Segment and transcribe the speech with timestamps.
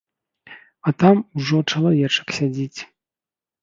[0.87, 2.79] А там ужо чалавечак сядзіць.